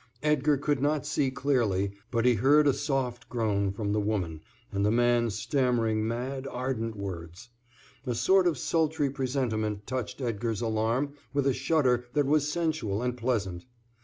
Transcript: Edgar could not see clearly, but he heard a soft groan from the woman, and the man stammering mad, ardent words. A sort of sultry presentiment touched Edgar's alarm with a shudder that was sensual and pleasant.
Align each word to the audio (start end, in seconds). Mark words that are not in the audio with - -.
Edgar 0.23 0.57
could 0.57 0.81
not 0.81 1.05
see 1.05 1.29
clearly, 1.29 1.91
but 2.09 2.25
he 2.25 2.33
heard 2.33 2.65
a 2.67 2.73
soft 2.73 3.29
groan 3.29 3.71
from 3.71 3.91
the 3.93 3.99
woman, 3.99 4.41
and 4.71 4.83
the 4.83 4.89
man 4.89 5.29
stammering 5.29 6.07
mad, 6.07 6.47
ardent 6.47 6.95
words. 6.95 7.49
A 8.07 8.15
sort 8.15 8.47
of 8.47 8.57
sultry 8.57 9.11
presentiment 9.11 9.85
touched 9.85 10.19
Edgar's 10.19 10.61
alarm 10.61 11.13
with 11.35 11.45
a 11.45 11.53
shudder 11.53 12.07
that 12.13 12.25
was 12.25 12.51
sensual 12.51 13.03
and 13.03 13.15
pleasant. 13.15 13.65